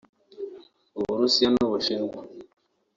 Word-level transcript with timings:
Uburusiya 0.99 1.49
n’Ubushinwa 1.53 2.19